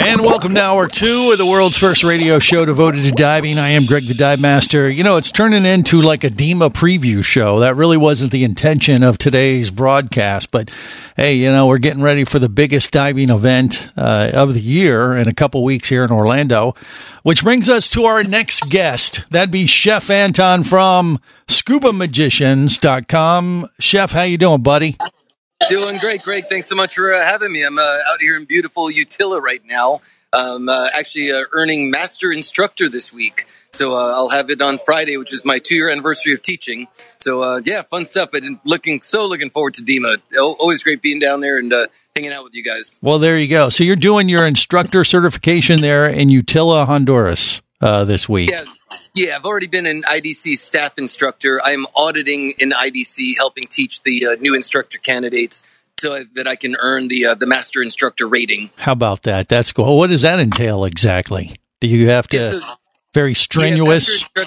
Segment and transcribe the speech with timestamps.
[0.00, 3.58] And welcome to hour two of the world's first radio show devoted to diving.
[3.58, 4.88] I am Greg the Dive Master.
[4.88, 7.60] You know, it's turning into like a DEMA preview show.
[7.60, 10.70] That really wasn't the intention of today's broadcast, but
[11.16, 15.16] hey, you know, we're getting ready for the biggest diving event uh, of the year
[15.16, 16.74] in a couple weeks here in Orlando,
[17.22, 19.24] which brings us to our next guest.
[19.30, 23.68] That'd be Chef Anton from ScubaMagicians.com.
[23.78, 24.96] Chef, how you doing, buddy?
[25.68, 26.44] Doing great, Greg.
[26.48, 27.64] Thanks so much for uh, having me.
[27.64, 30.00] I'm uh, out here in beautiful Utila right now.
[30.32, 33.46] Um, uh, actually, uh, earning master instructor this week.
[33.72, 36.86] So uh, I'll have it on Friday, which is my two-year anniversary of teaching.
[37.18, 38.30] So uh, yeah, fun stuff.
[38.34, 40.18] I've looking so looking forward to DEMA.
[40.36, 41.72] Al- Always great being down there and
[42.14, 42.98] hanging out with you guys.
[43.02, 43.70] Well, there you go.
[43.70, 48.50] So you're doing your instructor certification there in Utila, Honduras uh, this week.
[48.50, 48.64] Yeah,
[49.14, 49.36] yeah.
[49.36, 51.60] I've already been an IDC staff instructor.
[51.62, 55.64] I'm auditing in IDC, helping teach the uh, new instructor candidates
[56.00, 58.70] so that I can earn the uh, the master instructor rating.
[58.76, 59.48] How about that?
[59.48, 59.96] That's cool.
[59.96, 61.56] What does that entail exactly?
[61.80, 62.60] Do you have to a-
[63.12, 64.28] very strenuous?
[64.36, 64.44] Yeah,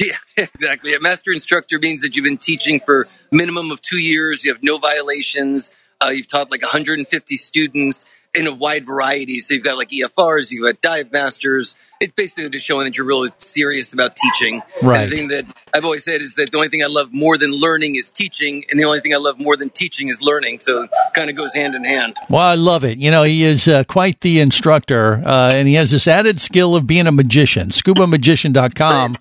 [0.36, 0.94] yeah, exactly.
[0.94, 4.44] A master instructor means that you've been teaching for minimum of two years.
[4.44, 5.74] You have no violations.
[6.00, 9.38] Uh, you've taught like 150 students in a wide variety.
[9.38, 11.76] So you've got like EFRs, you've got dive masters.
[12.00, 14.62] It's basically just showing that you're really serious about teaching.
[14.82, 15.02] Right.
[15.02, 17.38] And the thing that I've always said is that the only thing I love more
[17.38, 20.58] than learning is teaching, and the only thing I love more than teaching is learning.
[20.58, 22.16] So it kind of goes hand in hand.
[22.28, 22.98] Well, I love it.
[22.98, 26.74] You know, he is uh, quite the instructor, uh, and he has this added skill
[26.76, 27.70] of being a magician.
[27.70, 29.14] ScubaMagician.com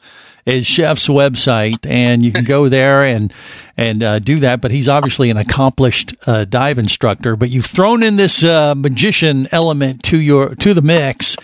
[0.45, 3.33] is Chef's website, and you can go there and
[3.75, 4.61] and uh, do that.
[4.61, 7.35] But he's obviously an accomplished uh, dive instructor.
[7.35, 11.35] But you've thrown in this uh, magician element to your to the mix.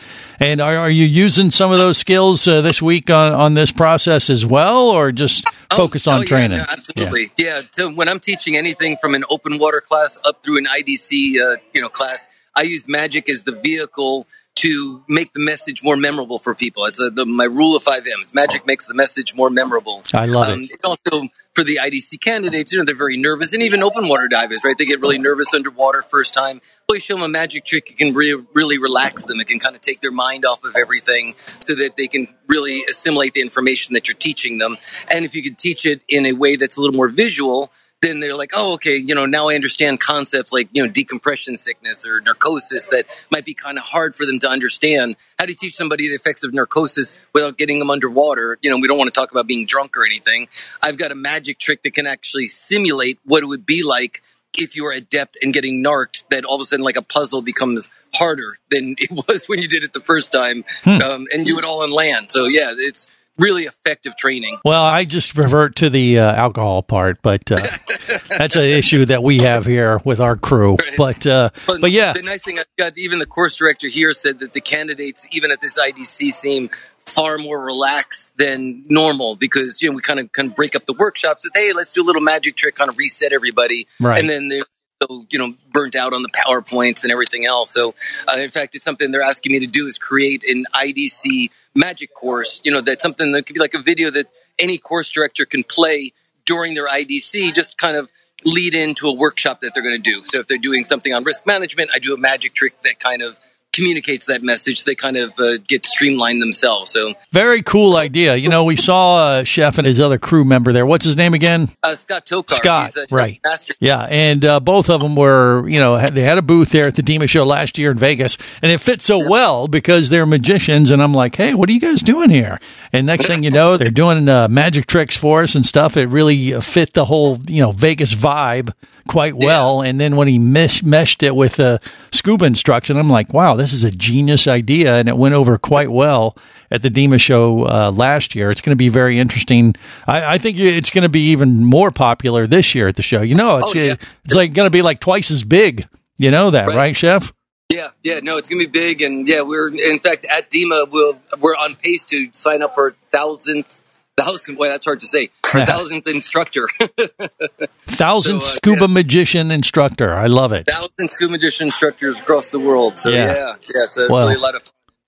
[0.41, 3.71] And are, are you using some of those skills uh, this week on, on this
[3.73, 6.57] process as well, or just focused on oh, yeah, training?
[6.59, 7.31] no, absolutely.
[7.37, 7.61] Yeah.
[7.71, 11.57] So when I'm teaching anything from an open water class up through an IDC, uh,
[11.73, 14.27] you know, class, I use magic as the vehicle
[14.59, 16.85] to make the message more memorable for people.
[16.85, 18.33] It's uh the, my rule of five M's.
[18.33, 20.03] Magic makes the message more memorable.
[20.13, 20.71] I love Um, it.
[20.71, 24.27] and also for the IDC candidates, you know, they're very nervous, and even open water
[24.27, 24.77] divers, right?
[24.77, 26.61] They get really nervous underwater first time.
[26.87, 29.39] Well, you show them a magic trick, it can re- really relax them.
[29.39, 32.83] It can kind of take their mind off of everything, so that they can really
[32.89, 34.77] assimilate the information that you're teaching them.
[35.13, 37.71] And if you can teach it in a way that's a little more visual,
[38.01, 41.57] then they're like, oh, okay, you know, now I understand concepts like, you know, decompression
[41.57, 45.15] sickness or narcosis that might be kind of hard for them to understand.
[45.37, 48.57] How do you teach somebody the effects of narcosis without getting them underwater?
[48.61, 50.47] You know, we don't want to talk about being drunk or anything.
[50.81, 54.21] I've got a magic trick that can actually simulate what it would be like
[54.57, 57.41] if you were adept in getting narked, that all of a sudden, like a puzzle
[57.41, 61.57] becomes harder than it was when you did it the first time, um, and you
[61.57, 62.31] it all on land.
[62.31, 63.07] So, yeah, it's
[63.39, 64.57] really effective training.
[64.63, 67.55] Well, I just revert to the uh, alcohol part, but uh,
[68.37, 70.77] that's an issue that we have here with our crew.
[70.97, 74.39] But uh, but yeah, the nice thing I've got, even the course director here said
[74.41, 76.69] that the candidates, even at this IDC, seem
[77.05, 80.85] far more relaxed than normal because you know we kind of kind of break up
[80.85, 81.43] the workshops.
[81.43, 84.19] That hey, let's do a little magic trick, kind of reset everybody, Right.
[84.19, 84.59] and then they're
[85.01, 87.73] so you know burnt out on the powerpoints and everything else.
[87.73, 87.95] So
[88.27, 92.13] uh, in fact, it's something they're asking me to do is create an IDC magic
[92.13, 92.61] course.
[92.63, 94.25] You know, that's something that could be like a video that
[94.57, 96.13] any course director can play
[96.45, 98.11] during their IDC, just kind of
[98.45, 100.21] lead into a workshop that they're going to do.
[100.25, 103.21] So if they're doing something on risk management, I do a magic trick that kind
[103.21, 103.37] of
[103.73, 104.83] communicates that message.
[104.83, 106.91] They kind of uh, get streamlined themselves.
[106.91, 108.35] So very cool idea.
[108.35, 110.85] You know, we saw uh, Chef and his other crew member there.
[110.85, 111.71] What's his name again?
[111.83, 113.39] uh, Scott Tokar, Scott, he's a right.
[113.43, 113.73] master.
[113.79, 116.87] Yeah, and uh, both of them were, you know, had, they had a booth there
[116.87, 120.25] at the DEMA show last year in Vegas, and it fit so well because they're
[120.25, 120.91] magicians.
[120.91, 122.59] And I'm like, hey, what are you guys doing here?
[122.91, 125.97] And next thing you know, they're doing uh, magic tricks for us and stuff.
[125.97, 128.73] It really uh, fit the whole, you know, Vegas vibe
[129.09, 129.81] quite well.
[129.81, 131.79] And then when he mesh, meshed it with uh,
[132.13, 134.95] scuba instruction, I'm like, wow, this is a genius idea.
[134.95, 136.37] And it went over quite well
[136.71, 138.51] at the DEMA show uh, last year.
[138.51, 139.75] It's going to be very interesting.
[140.07, 143.21] I, I think it's going to be even more popular this year at the show.
[143.21, 143.95] You know, it's, Oh, yeah.
[144.23, 145.87] it's like going to be like twice as big.
[146.17, 146.75] You know that, Right.
[146.77, 147.33] right, Chef?
[147.71, 150.85] Yeah, yeah, no, it's gonna be big, and yeah, we're in fact at DEMA.
[150.91, 153.83] We'll we're on pace to sign up for thousandth,
[154.23, 154.55] thousand.
[154.55, 155.29] Boy, that's hard to say.
[155.53, 156.67] Our thousandth instructor,
[157.87, 158.87] Thousandth So, uh, scuba yeah.
[158.87, 160.13] magician instructor.
[160.13, 160.67] I love it.
[160.67, 162.97] thousand scuba magician instructors across the world.
[162.99, 163.25] So Yeah.
[163.33, 164.61] yeah, yeah, it's a Well, really a lot of.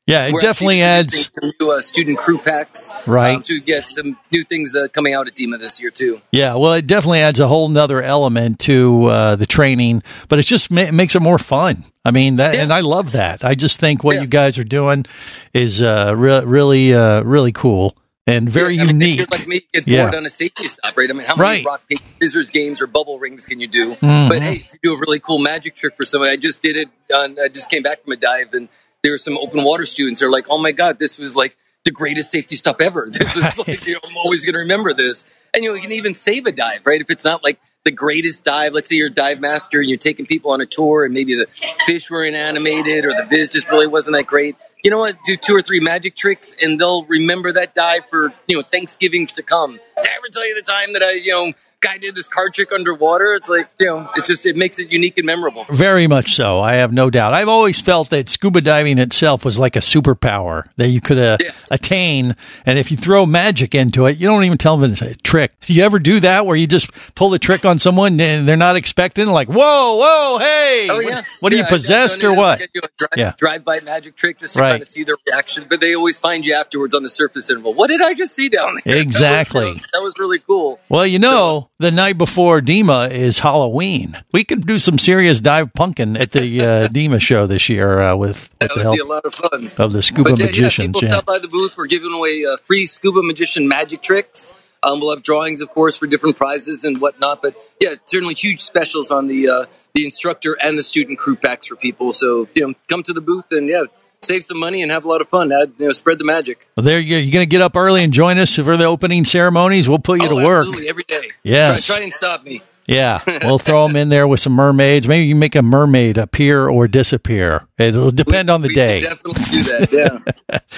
[0.08, 1.30] Yeah, it We're definitely adds.
[1.62, 3.36] new, uh, student crew packs, Right.
[3.36, 6.22] um, to get some new things uh, coming out at DEMA this year too.
[6.32, 10.44] Yeah, well, it definitely adds a whole nother element to uh, the training, but it
[10.44, 11.86] just ma- makes it more fun.
[12.04, 12.64] I mean, that, Yeah.
[12.64, 13.46] and I love that.
[13.46, 14.22] I just think what Yeah.
[14.24, 15.06] you guys are doing
[15.54, 17.96] is uh, re- really, uh, really cool
[18.28, 19.32] and very Yeah, I mean, unique.
[19.32, 20.04] like me, get Yeah.
[20.04, 21.10] bored on a safety stop, right?
[21.10, 21.66] I mean, how many Right.
[21.66, 23.96] rock paper scissors games or bubble rings can you do?
[23.96, 24.30] Mhm.
[24.30, 26.30] But hey, you do a really cool magic trick for someone.
[26.30, 26.90] I just did it.
[27.14, 28.70] On, I just came back from a dive, and
[29.04, 30.20] there were some open water students.
[30.20, 33.10] They're like, "Oh my god, this was like the greatest safety stop ever.
[33.12, 35.82] This was like, you know, I'm always going to remember this." And you know, you
[35.82, 37.02] can even save a dive, right?
[37.02, 39.98] If it's not like the greatest dive, let's say you're a dive master and you're
[39.98, 41.48] taking people on a tour, and maybe the
[41.88, 44.56] fish were inanimated or the viz just really wasn't that great.
[44.84, 45.18] You know what?
[45.26, 49.34] Do two or three magic tricks, and they'll remember that dive for you know Thanksgivings
[49.34, 49.74] to come.
[49.74, 52.54] Did I ever tell you the time that I you know guy did this card
[52.54, 53.34] trick underwater?
[53.34, 55.66] It's like you know, it's just it makes it unique and memorable.
[55.70, 56.60] Very much so.
[56.60, 57.34] I have no doubt.
[57.34, 61.38] I've always felt that scuba diving itself was like a superpower that you could uh,
[61.42, 61.52] Yeah.
[61.70, 62.36] attain.
[62.66, 65.52] And if you throw magic into it, you don't even tell them it's a trick.
[65.62, 68.56] Do you ever do that where you just pull the trick on someone and they're
[68.58, 69.28] not expecting?
[69.28, 71.22] Like, whoa, whoa, hey, Oh what- yeah.
[71.40, 72.60] what, are Yeah, you I've- I've possessed or what?
[72.74, 73.34] You drive, Yeah.
[73.38, 74.70] drive-by magic trick just to Right.
[74.72, 75.66] kind of see their reaction.
[75.70, 77.74] But they always find you afterwards on the surface interval.
[77.74, 78.96] What did I just see down there?
[78.98, 79.62] Exactly.
[79.72, 80.80] That was, that was really cool.
[80.90, 84.18] Well, you know, the night before DEMA is Halloween.
[84.32, 88.16] We could do some serious dive punkin at the uh, DEMA show this year uh,
[88.16, 89.72] with, with That the would help be a lot of fun.
[89.78, 90.88] of the scuba But yeah, yeah, magicians.
[90.88, 91.76] people Yeah, stop by the booth.
[91.78, 94.54] We're giving away uh, free scuba magician magic tricks.
[94.84, 97.42] Um, we'll have drawings, of course, for different prizes and whatnot.
[97.42, 101.68] But yeah, certainly huge specials on the uh, the instructor and the student crew packs
[101.68, 102.14] for people.
[102.14, 103.84] So you know, come to the booth and yeah,
[104.24, 105.52] save some money and have a lot of fun.
[105.52, 106.68] Add, you know, spread the magic.
[106.78, 107.18] Well, there you go.
[107.18, 109.90] You're going to get up early and join us for the opening ceremonies.
[109.90, 110.68] We'll put you oh, to work.
[110.68, 111.32] absolutely every day.
[111.44, 111.86] Yes.
[111.86, 112.62] try, try and stop me.
[112.88, 115.08] Yeah, we'll throw them in there with some mermaids.
[115.08, 117.68] Maybe you make a mermaid appear or disappear.
[117.78, 119.02] It'll depend on the We day.
[119.02, 119.92] Definitely do that.
[119.92, 120.18] Yeah.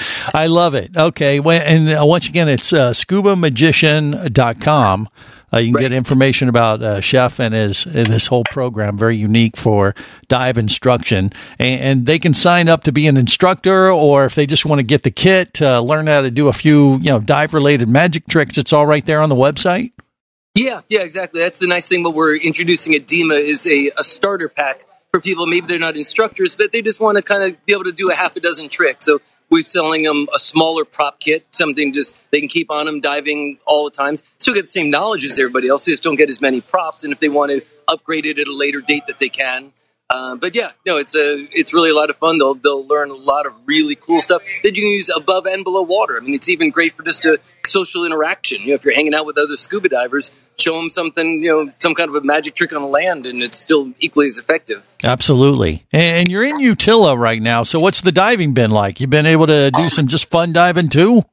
[0.34, 0.96] I love it.
[0.96, 1.40] Okay.
[1.40, 5.10] And uh, once again, it's uh, scubamagician.com.
[5.54, 9.16] Uh, you can get information about uh, Chef and his and this whole program, very
[9.16, 9.94] unique for
[10.28, 11.32] dive instruction.
[11.60, 14.80] And, and they can sign up to be an instructor, or if they just want
[14.80, 17.88] to get the kit, uh, learn how to do a few, you know, dive related
[17.88, 18.58] magic tricks.
[18.58, 19.92] It's all right there on the website.
[20.56, 21.42] Yeah, yeah, exactly.
[21.42, 22.04] That's the nice thing.
[22.04, 25.48] What we're introducing at DEMA is a, a starter pack for people.
[25.48, 28.12] Maybe they're not instructors, but they just want to kind of be able to do
[28.12, 29.06] a half a dozen tricks.
[29.06, 29.20] So
[29.54, 33.60] we're selling them a smaller prop kit, something just they can keep on them diving
[33.68, 34.24] all the times.
[34.40, 35.86] Still get the same knowledge as everybody else.
[35.86, 37.04] They just don't get as many props.
[37.04, 39.72] And if they want to upgrade it at a later date, that they can.
[40.10, 42.40] Uh, but yeah, no, it's a it's really a lot of fun.
[42.40, 45.64] They'll they'll learn a lot of really cool stuff that you can use above and
[45.64, 46.18] below water.
[46.18, 48.62] I mean, it's even great for just a social interaction.
[48.62, 51.72] You know, if you're hanging out with other scuba divers, show them something, you know,
[51.78, 54.86] some kind of a magic trick on the land, and it's still equally as effective.
[55.04, 55.86] Absolutely.
[55.92, 57.64] And you're in Utila right now.
[57.64, 59.00] So what's the diving been like?
[59.00, 61.24] You've been able to do some just fun diving too?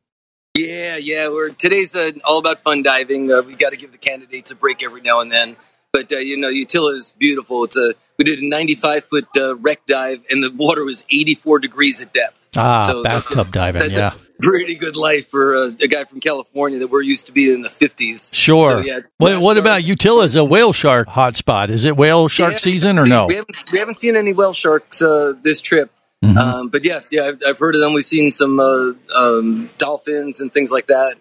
[0.57, 1.29] Yeah, yeah.
[1.29, 3.31] We're today's uh, all about fun diving.
[3.31, 5.57] Uh, we got to give the candidates a break every now and then.
[5.93, 7.65] But uh, you know, Utila is beautiful.
[7.65, 11.61] It's a we did a 95 foot uh, wreck dive, and the water was 84
[11.61, 12.47] degrees at depth.
[12.57, 13.91] Ah, So bathtub diving.
[13.91, 14.13] Yeah.
[14.15, 17.53] a pretty good life for uh, a guy from California that we're used to be
[17.53, 18.35] in the 50s.
[18.35, 18.67] Sure.
[18.67, 21.71] So, yeah, what, what about Utila as a whale shark hotspot?
[21.71, 23.27] Is it whale shark Yeah, season or no?
[23.27, 25.91] We haven't, we haven't seen any whale sharks uh, this trip.
[26.25, 26.37] Mm-hmm.
[26.37, 27.95] Um, but yeah, yeah, I've, I've heard of them.
[27.95, 31.17] We've seen some uh, um, dolphins and things like that.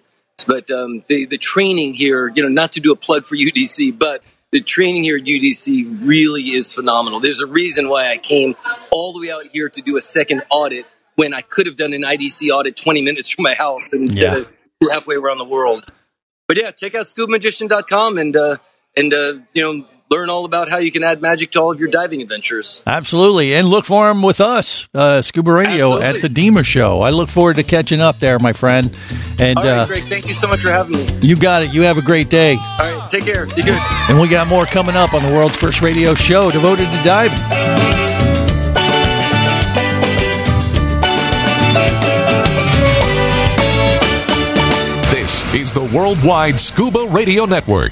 [0.47, 3.97] But um, the the training here, you know, not to do a plug for UDC,
[3.97, 7.19] but the training here at UDC really is phenomenal.
[7.19, 8.55] There's a reason why I came
[8.91, 10.85] all the way out here to do a second audit
[11.19, 14.38] when I could have done an IDC audit 20 minutes from my house and Yeah.
[14.38, 14.47] it
[14.89, 15.83] halfway around the world.
[16.47, 18.55] But yeah, check out scubamagician.com and uh,
[18.95, 21.79] and uh, you know learn all about how you can add magic to all of
[21.79, 22.81] your diving adventures.
[22.88, 23.53] Absolutely.
[23.53, 26.05] And look for him with us, uh, Scuba Radio Absolutely.
[26.07, 27.01] at the Dema Show.
[27.01, 28.97] I look forward to catching up there, my friend.
[29.39, 31.05] And All right, uh, Greg, thank you so much for having me.
[31.21, 31.73] you got it.
[31.73, 32.55] You have a great day.
[32.57, 33.45] All right, take care.
[33.45, 33.77] Be good.
[34.09, 37.99] And we got more coming up on the world's first radio show devoted to diving.
[45.73, 47.91] The Worldwide Scuba Radio Network.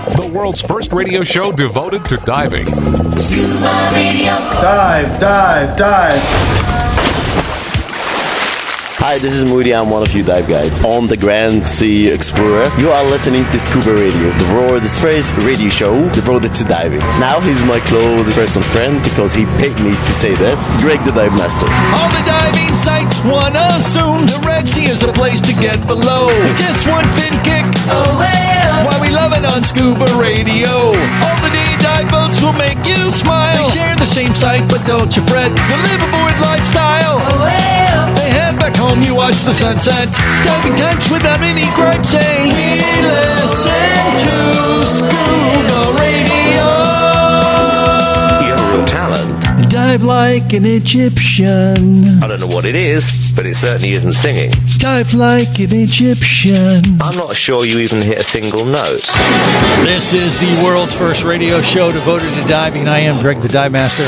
[0.00, 2.66] The world's first radio show devoted to diving.
[3.20, 4.32] Scuba Radio.
[4.56, 6.20] Dive, dive, dive.
[8.96, 9.74] Hi, this is Moody.
[9.74, 12.72] I'm one of you dive guides on the Grand Sea Explorer.
[12.78, 17.00] You are listening to Scuba Radio, the world's first radio show devoted to diving.
[17.20, 20.64] Now he's my close personal friend because he picked me to say this.
[20.80, 21.66] Greg the Dive Master.
[21.68, 26.30] All the diving sites, one assumes the Red Sea is a place to get below.
[26.56, 28.49] Just one fin kick away.
[29.10, 30.94] We love it on Scuba Radio.
[30.94, 33.66] All the day dive boats will make you smile.
[33.66, 35.50] They share the same site, but don't you fret.
[35.50, 37.18] The liveaboard lifestyle.
[37.18, 37.42] Oh,
[38.14, 40.06] they head back home, you watch the sunset.
[40.46, 42.10] Diving times without any gripes.
[42.10, 45.79] Say, we listen to Scuba
[49.70, 52.20] Dive like an Egyptian.
[52.20, 54.50] I don't know what it is, but it certainly isn't singing.
[54.78, 57.00] Dive like an Egyptian.
[57.00, 59.08] I'm not sure you even hit a single note.
[59.86, 62.88] This is the world's first radio show devoted to diving.
[62.88, 64.06] I am Greg the Dive Master.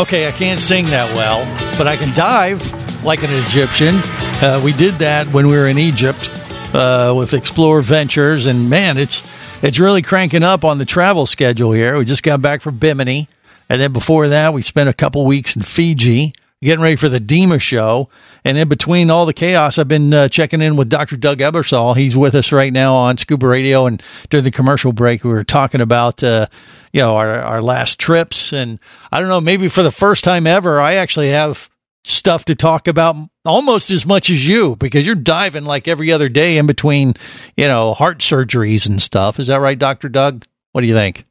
[0.00, 1.44] Okay, I can't sing that well,
[1.76, 2.62] but I can dive
[3.04, 3.96] like an Egyptian.
[3.96, 6.30] Uh, we did that when we were in Egypt
[6.72, 9.24] uh, with Explorer Ventures, and man, it's
[9.62, 11.98] it's really cranking up on the travel schedule here.
[11.98, 13.28] We just got back from Bimini,
[13.68, 16.32] and then before that, we spent a couple weeks in Fiji
[16.62, 18.08] getting ready for the DEMA show.
[18.44, 21.16] And in between all the chaos, I've been uh, checking in with Dr.
[21.16, 21.96] Doug Ebersole.
[21.96, 23.86] He's with us right now on Scuba Radio.
[23.86, 26.46] And during the commercial break, we were talking about, uh,
[26.92, 28.52] you know, our, our last trips.
[28.52, 28.78] And
[29.12, 31.68] I don't know, maybe for the first time ever, I actually have
[32.04, 36.28] stuff to talk about almost as much as you because you're diving like every other
[36.28, 37.14] day in between,
[37.56, 39.40] you know, heart surgeries and stuff.
[39.40, 40.08] Is that right, Dr.
[40.08, 40.44] Doug?
[40.72, 41.24] What do you think?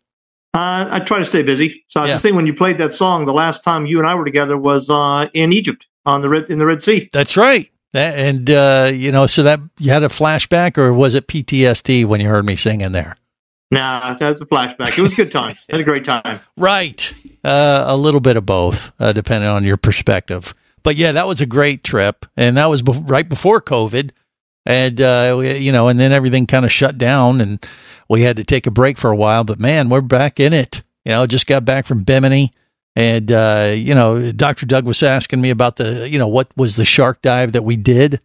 [0.55, 1.83] Uh, I try to stay busy.
[1.89, 2.13] So I was Yeah.
[2.15, 4.57] just thinking when you played that song, the last time you and I were together
[4.57, 7.09] was uh, in Egypt on the Red in the Red Sea.
[7.11, 7.69] That's right.
[7.91, 12.05] That, and, uh, you know, so that you had a flashback or was it PTSD
[12.05, 13.15] when you heard me singing there?
[13.71, 14.97] Nah, that's a flashback.
[14.97, 15.55] It was a good time.
[15.69, 16.39] Had a great time.
[16.55, 17.13] Right.
[17.43, 20.53] Uh, a little bit of both, uh, depending on your perspective.
[20.83, 24.11] But yeah, that was a great trip, and that was bef- right before COVID,
[24.65, 27.65] and uh, we, you know, and then everything kind of shut down, and
[28.09, 29.43] we had to take a break for a while.
[29.43, 30.83] But man, we're back in it.
[31.03, 32.51] You know, just got back from Bimini,
[32.95, 36.75] and uh, you know, Doctor Doug was asking me about the, you know, what was
[36.75, 38.19] the shark dive that we did,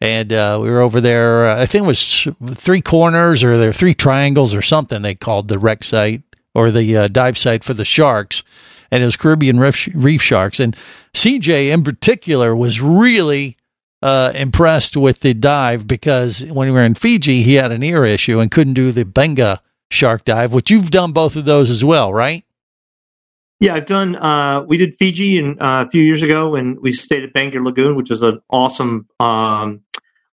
[0.00, 1.50] and uh, we were over there.
[1.50, 5.48] Uh, I think it was three corners or there three triangles or something they called
[5.48, 6.22] the wreck site
[6.54, 8.42] or the uh, dive site for the sharks.
[8.90, 10.58] and it was Caribbean reef, reef sharks.
[10.58, 10.74] And
[11.12, 13.58] CJ in particular was really
[14.02, 18.04] uh, impressed with the dive because when we were in Fiji, he had an ear
[18.04, 19.58] issue and couldn't do the Beqa
[19.90, 22.44] shark dive, which you've done both of those as well, right?
[23.58, 24.16] Yeah, I've done.
[24.16, 27.64] Uh, we did Fiji in, uh, a few years ago, and we stayed at Beqa
[27.64, 29.80] Lagoon, which is an awesome um,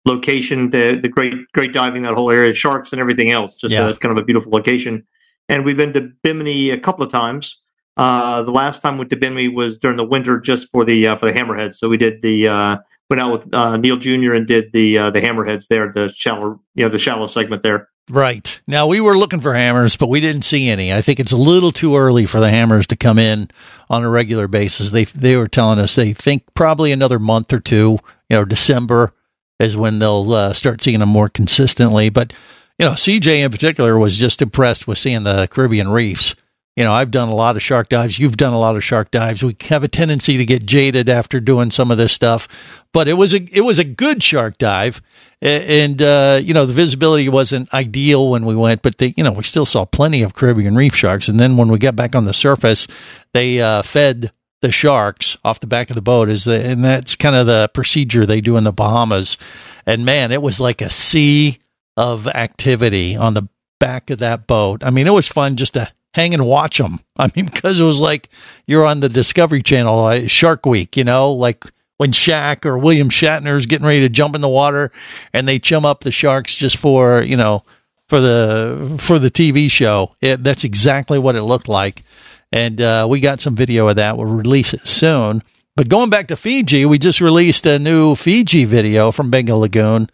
[0.05, 0.71] location.
[0.71, 3.55] The the great great diving that whole area, sharks and everything else.
[3.55, 3.89] Just Yeah.
[3.89, 5.05] a, kind of a beautiful location.
[5.47, 7.61] And we've been to Bimini a couple of times.
[7.95, 11.07] Uh, the last time we went to Bimini was during the winter, just for the
[11.07, 11.75] uh, for the hammerheads.
[11.75, 12.77] So we did the uh,
[13.13, 14.33] went out with uh, Neil Jr.
[14.33, 17.89] and did the uh, the hammerheads there, the shallow you know the shallow segment there.
[18.09, 18.59] Right.
[18.67, 20.91] Now we were looking for hammers, but we didn't see any.
[20.91, 23.49] I think it's a little too early for the hammers to come in
[23.89, 24.91] on a regular basis.
[24.91, 29.13] They they were telling us they think probably another month or two, you know, December
[29.59, 32.09] is when they'll uh, start seeing them more consistently.
[32.09, 32.33] But
[32.79, 36.35] you know, CJ in particular was just impressed with seeing the Caribbean reefs.
[36.75, 38.17] You know, I've done a lot of shark dives.
[38.17, 39.43] You've done a lot of shark dives.
[39.43, 42.47] We have a tendency to get jaded after doing some of this stuff,
[42.91, 44.99] but it was a it was a good shark dive,
[45.39, 49.43] and uh, you know the visibility wasn't ideal when we went, but you know we
[49.43, 51.27] still saw plenty of Caribbean reef sharks.
[51.27, 52.87] And then when we got back on the surface,
[53.33, 57.15] they uh, fed the sharks off the back of the boat, is the and that's
[57.15, 59.37] kind of the procedure they do in the Bahamas.
[59.85, 61.59] And man, it was like a sea
[61.97, 63.47] of activity on the
[63.79, 64.83] back of that boat.
[64.83, 66.99] I mean, it was fun just to hang and watch them.
[67.17, 68.29] I mean, because it was like
[68.65, 71.65] you're on the Discovery Channel, Shark Week, you know, like
[71.97, 74.91] when Shaq or William Shatner's getting ready to jump in the water
[75.31, 77.63] and they chum up the sharks just for, you know,
[78.09, 80.15] for the for the TV show.
[80.21, 82.03] It, that's exactly what it looked like.
[82.51, 84.17] And uh, we got some video of that.
[84.17, 85.41] We'll release it soon.
[85.75, 90.07] But going back to Fiji, we just released a new Fiji video from Beqa Lagoon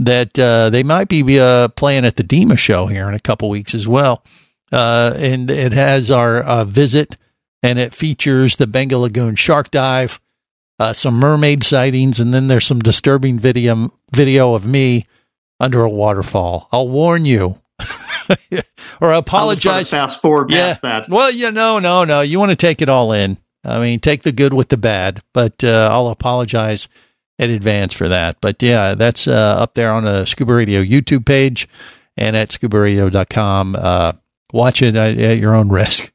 [0.00, 3.48] that uh, they might be uh, playing at the DEMA show here in a couple
[3.48, 4.24] weeks as well.
[4.74, 7.16] Uh, and it has our uh, visit,
[7.62, 10.20] and it features the Beqa Lagoon shark dive,
[10.80, 15.04] uh, some mermaid sightings, and then there's some disturbing video video of me
[15.60, 16.68] under a waterfall.
[16.72, 17.60] I'll warn you,
[19.00, 19.90] or I apologize.
[19.90, 20.74] fast forward Yeah.
[20.82, 21.08] that.
[21.08, 22.20] Well, yeah, no, no, no.
[22.22, 23.38] You want to take it all in.
[23.64, 26.88] I mean, take the good with the bad, but uh, I'll apologize
[27.38, 28.36] in advance for that.
[28.40, 31.68] But yeah, that's uh, up there on the Scuba Radio YouTube page
[32.16, 33.76] and at scubaradio.com.
[33.78, 34.12] Uh,
[34.54, 36.12] watch it at, at your own risk.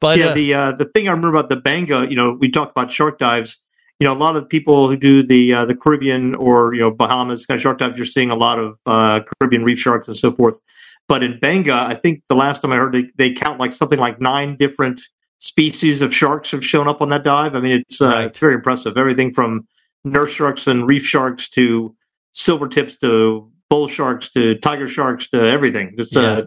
[0.00, 2.50] But yeah, uh, the uh, the thing I remember about the Beqa, you know, we
[2.50, 3.58] talked about shark dives.
[3.98, 6.90] You know, a lot of people who do the uh, the Caribbean or you know
[6.90, 10.16] Bahamas kind of shark dives, you're seeing a lot of uh, Caribbean reef sharks and
[10.16, 10.58] so forth.
[11.06, 13.98] But in Beqa, I think the last time I heard, they, they count like something
[13.98, 15.02] like nine different
[15.40, 17.56] species of sharks have shown up on that dive.
[17.56, 18.96] I mean, it's uh, it's very impressive.
[18.96, 19.66] Everything from
[20.04, 21.94] nurse sharks and reef sharks to
[22.32, 25.94] silver tips to bull sharks to tiger sharks to everything.
[25.98, 26.46] It's uh, well,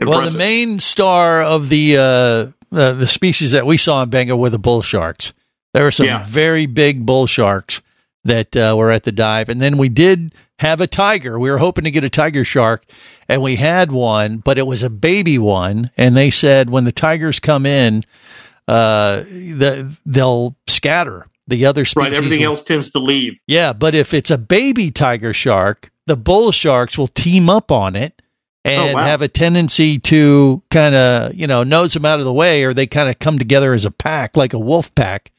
[0.00, 0.32] impressive.
[0.32, 4.50] the main star of the uh, uh, the species that we saw in Beqa were
[4.50, 5.32] the bull sharks.
[5.74, 6.24] There were some Yeah.
[6.26, 7.80] very big bull sharks
[8.24, 11.38] that uh, were at the dive, and then we did have a tiger.
[11.38, 12.84] We were hoping to get a tiger shark,
[13.28, 15.90] and we had one, but it was a baby one.
[15.96, 18.04] And they said when the tigers come in,
[18.68, 21.26] uh, the, they'll scatter.
[21.48, 23.32] The other species right, everything will- else tends to leave.
[23.46, 27.96] yeah, but if it's a baby tiger shark, the bull sharks will team up on
[27.96, 28.20] it
[28.64, 29.04] and Oh, wow.
[29.04, 32.74] have a tendency to kind of, you know, nose them out of the way or
[32.74, 35.30] they kind of come together as a pack, like a wolf pack,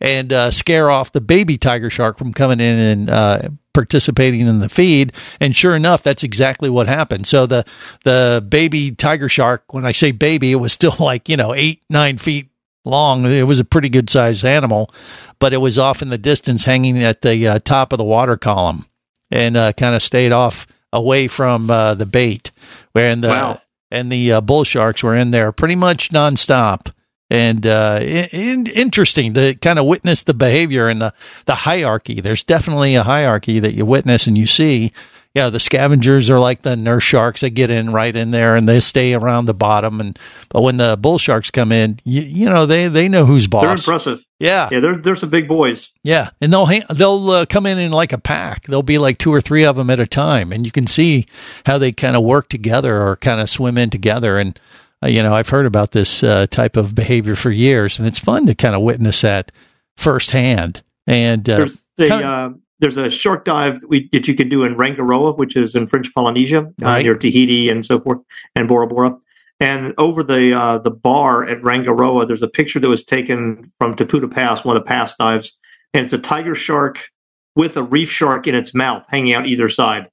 [0.00, 3.42] and uh, scare off the baby tiger shark from coming in and uh,
[3.74, 5.12] participating in the feed.
[5.40, 7.26] And sure enough, that's exactly what happened.
[7.26, 7.64] So the
[8.04, 11.82] the baby tiger shark, when I say baby, it was still like you know eight
[11.90, 12.48] nine feet
[12.84, 13.26] long.
[13.26, 14.90] It was a pretty good sized animal,
[15.38, 18.36] but it was off in the distance, hanging at the uh, top of the water
[18.38, 18.86] column,
[19.30, 22.50] and uh, kind of stayed off away from uh, the bait.
[22.92, 23.62] Where the Wow.
[23.90, 26.92] and the uh, bull sharks were in there pretty much nonstop.
[27.32, 31.14] And uh, in, interesting to kind of witness the behavior and the,
[31.46, 32.20] the hierarchy.
[32.20, 34.92] There's definitely a hierarchy that you witness and you see.
[35.34, 37.42] You know, the scavengers are like the nurse sharks.
[37.42, 40.00] that get in right in there and they stay around the bottom.
[40.00, 43.46] And but when the bull sharks come in, you, you know they they know who's
[43.46, 43.62] boss.
[43.62, 44.24] They're impressive.
[44.40, 45.92] Yeah, Yeah, they're they're some big boys.
[46.02, 48.66] yeah, and they'll hang, they'll uh, come in in like a pack.
[48.66, 51.26] There'll be like two or three of them at a time, and you can see
[51.66, 54.38] how they kind of work together or kind of swim in together.
[54.38, 54.58] And
[55.02, 58.18] uh, you know, I've heard about this uh, type of behavior for years, and it's
[58.18, 59.52] fun to kind of witness that
[59.96, 60.82] firsthand.
[61.06, 64.74] And uh, There's uh, there's a shark dive that, we, that you can do in
[64.74, 68.18] Rangiroa, which is in French Polynesia, uh, near Tahiti and so forth,
[68.54, 69.16] and Bora Bora.
[69.60, 73.94] And over the uh, the bar at Rangiroa, there's a picture that was taken from
[73.94, 75.58] Tiputa Pass, one of the pass dives,
[75.92, 77.10] and it's a tiger shark
[77.54, 80.08] with a reef shark in its mouth, hanging out either side.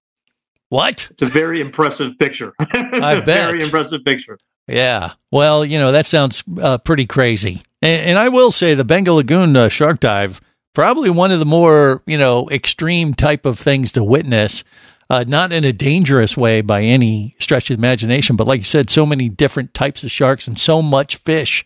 [0.70, 1.08] what?
[1.12, 2.54] It's a very impressive picture.
[2.60, 3.26] I bet.
[3.26, 4.38] Very impressive picture.
[4.68, 5.14] Yeah.
[5.32, 7.62] Well, you know, that sounds uh, pretty crazy.
[7.82, 10.42] And, and I will say the Beqa Lagoon uh, shark dive,
[10.78, 14.63] probably one of the more, you know, extreme type of things to witness.
[15.10, 18.88] Uh, not in a dangerous way by any stretch of imagination, but like you said,
[18.88, 21.66] so many different types of sharks and so much fish,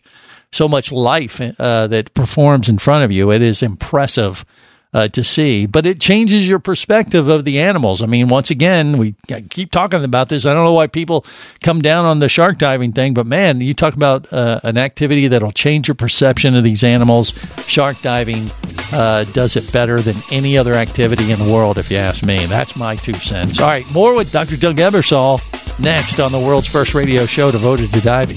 [0.50, 3.30] so much life uh, that performs in front of you.
[3.30, 4.46] It is impressive
[4.94, 8.00] uh, to see, but it changes your perspective of the animals.
[8.00, 9.14] I mean, once again, we
[9.50, 10.46] keep talking about this.
[10.46, 11.26] I don't know why people
[11.60, 15.28] come down on the shark diving thing, but man, you talk about uh, an activity
[15.28, 17.34] that'll change your perception of these animals.
[17.66, 18.50] Shark diving
[18.92, 22.46] uh, does it better than any other activity in the world, if you ask me.
[22.46, 23.60] That's my two cents.
[23.60, 24.56] All right, more with Dr.
[24.56, 25.40] Doug Ebersole
[25.78, 28.36] next on the world's first radio show devoted to diving.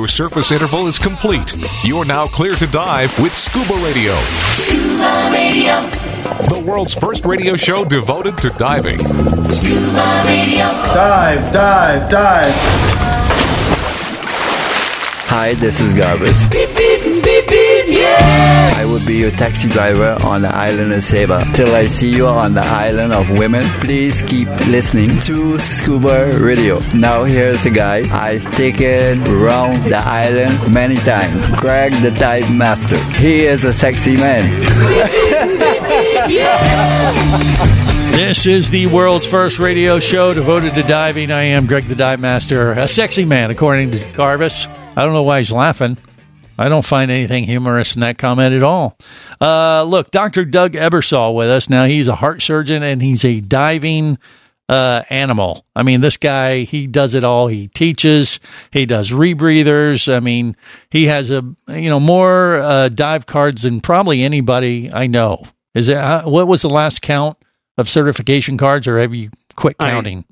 [0.00, 1.54] Your surface interval is complete.
[1.84, 4.14] You're now clear to dive with Scuba Radio.
[4.56, 5.74] Scuba Radio.
[6.48, 8.98] The world's first radio show devoted to diving.
[9.50, 10.64] Scuba Radio.
[10.88, 12.54] Dive, dive, dive.
[15.28, 16.50] Hi, this is Garvis.
[16.50, 17.46] Beep, beep, beep, beep,
[17.90, 18.72] yeah!
[18.76, 21.42] I will be your taxi driver on the island of Saba.
[21.54, 26.80] Till I see you on the island of women, please keep listening to Scuba Radio.
[26.94, 31.50] Now here's a guy I've taken around the island many times.
[31.56, 32.98] Greg the Dive Master.
[33.14, 34.44] He is a sexy man.
[38.10, 41.30] This is the world's first radio show devoted to diving.
[41.30, 44.66] I am Greg the Dive Master, a sexy man, according to Garvis.
[44.96, 45.96] I don't know why he's laughing.
[46.60, 48.98] I don't find anything humorous in that comment at all.
[49.40, 50.44] Uh, look, Dr.
[50.44, 51.70] Doug Ebersole with us.
[51.70, 54.18] Now, he's a heart surgeon and he's a diving
[54.68, 55.64] uh, animal.
[55.74, 57.46] I mean, this guy, he does it all.
[57.46, 58.40] He teaches,
[58.72, 60.14] he does rebreathers.
[60.14, 60.54] I mean,
[60.90, 65.46] he has a, you know, more uh, dive cards than probably anybody I know.
[65.74, 67.38] Is it, uh, what was the last count
[67.78, 70.26] of certification cards or have you quit counting?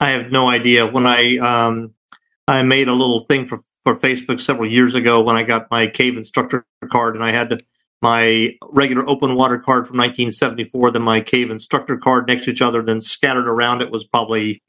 [0.00, 0.86] I have no idea.
[0.86, 1.94] When I um,
[2.46, 3.60] I made a little thing for,
[3.96, 7.62] for Facebook several years ago when I got my cave instructor card, and I had
[8.02, 12.62] my regular open water card from 1974, then my cave instructor card next to each
[12.62, 12.82] other.
[12.82, 14.62] Then scattered around it was probably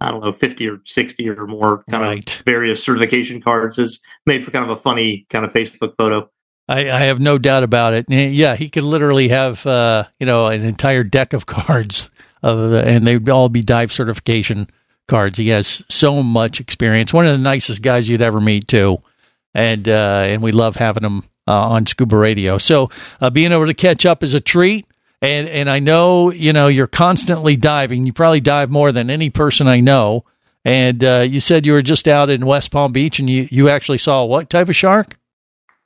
[0.00, 2.38] I don't know 50 or 60 or more kind Right.
[2.38, 3.78] of various certification cards.
[3.78, 6.30] It's made for kind of a funny kind of Facebook photo.
[6.68, 8.06] I, I have no doubt about it.
[8.10, 12.10] Yeah, he could literally have uh, you know an entire deck of cards,
[12.42, 14.68] of and they'd all be dive certification
[15.06, 15.38] cards.
[15.38, 17.12] He has so much experience.
[17.12, 18.98] One of the nicest guys you'd ever meet too,
[19.54, 22.58] and uh, and we love having him uh, on Scuba Radio.
[22.58, 22.90] So
[23.20, 24.86] uh, being able to catch up is a treat.
[25.22, 28.04] And and I know you know you're constantly diving.
[28.04, 30.24] You probably dive more than any person I know.
[30.64, 33.68] And uh, you said you were just out in West Palm Beach, and you you
[33.68, 35.16] actually saw what type of shark?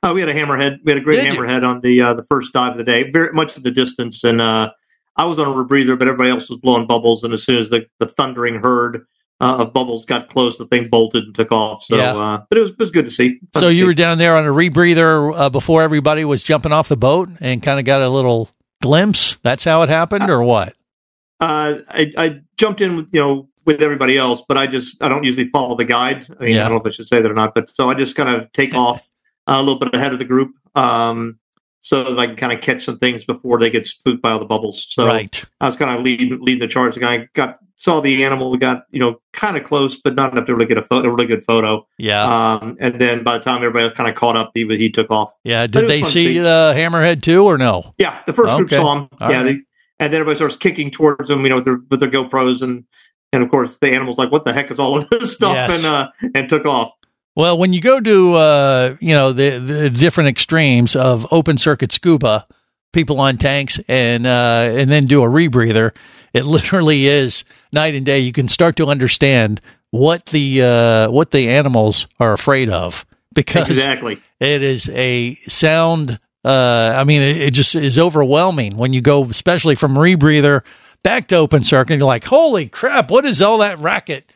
[0.03, 0.79] Oh, we had a hammerhead.
[0.83, 1.39] We had a great Did you?
[1.39, 4.23] hammerhead on the uh, the first dive of the day, very much to the distance.
[4.23, 4.71] And uh,
[5.15, 7.23] I was on a rebreather, but everybody else was blowing bubbles.
[7.23, 9.05] And as soon as the, the thundering herd
[9.41, 11.83] uh, of bubbles got close, the thing bolted and took off.
[11.83, 12.15] So, Yeah.
[12.15, 13.39] uh, but it was it was good to see.
[13.53, 13.85] Fun So to you see.
[13.87, 17.61] were down there on a rebreather uh, before everybody was jumping off the boat and
[17.61, 18.49] kind of got a little
[18.81, 19.37] glimpse.
[19.43, 20.73] That's how it happened, or what?
[21.39, 25.09] Uh, I, I jumped in with you know with everybody else, but I just I
[25.09, 26.27] don't usually follow the guide.
[26.39, 26.61] I mean, Yeah.
[26.65, 28.29] I don't know if I should say that or not, but so I just kind
[28.29, 29.07] of take off
[29.47, 30.51] a little bit ahead of the group.
[30.75, 31.39] Um,
[31.81, 34.39] so that I can kind of catch some things before they get spooked by all
[34.39, 34.85] the bubbles.
[34.89, 35.43] So Right.
[35.59, 36.95] I was kind of leading leading the charge.
[36.95, 40.31] And I got saw the animal, we got you know kind of close, but not
[40.31, 41.87] enough to really get a, photo, a really good photo.
[41.97, 42.53] Yeah.
[42.53, 45.33] Um, and then by the time everybody kind of caught up, he he took off.
[45.43, 45.65] Yeah.
[45.67, 47.95] Did they see uh, Hammerhead too, or no?
[47.97, 49.09] Yeah, the first group saw him.
[49.19, 49.43] All yeah, right.
[49.43, 49.51] they,
[49.99, 52.85] and then everybody starts kicking towards them, you know, with their with their GoPros, and
[53.33, 55.83] and of course the animal's like, "What the heck is all of this stuff?" Yes.
[55.83, 56.91] and uh, and took off.
[57.35, 61.91] Well, when you go to uh, you know the, the different extremes of open circuit
[61.91, 62.45] scuba,
[62.91, 65.91] people on tanks, and uh, and then do a rebreather,
[66.33, 68.19] it literally is night and day.
[68.19, 73.69] You can start to understand what the uh, what the animals are afraid of because
[73.69, 74.21] Exactly.
[74.39, 76.19] it is a sound.
[76.43, 80.63] Uh, I mean, it, it just is overwhelming when you go, especially from rebreather
[81.03, 81.97] back to open circuit.
[81.97, 83.09] You're like, holy crap!
[83.09, 84.29] What is all that racket?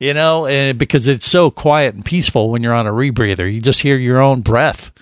[0.00, 3.60] You know, and because it's so quiet and peaceful when you're on a rebreather, you
[3.60, 4.92] just hear your own breath.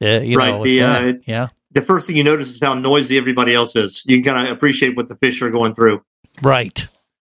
[0.00, 0.50] Uh, you right.
[0.50, 4.02] know, the uh, yeah, the first thing you notice is how noisy everybody else is.
[4.06, 6.04] You can kind of appreciate what the fish are going through.
[6.42, 6.86] right.